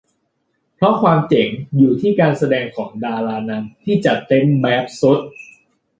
[0.75, 5.19] เพราะความเจ๋งอยู่ที่การแสดงของดารานำที่จัดเต็มแบบสุด